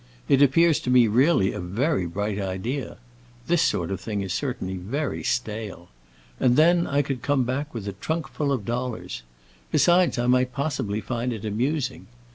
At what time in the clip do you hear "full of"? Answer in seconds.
8.27-8.65